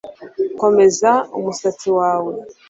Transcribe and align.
Komeza 0.59 1.11
umusatsi 1.37 1.87
wawe 1.97 2.31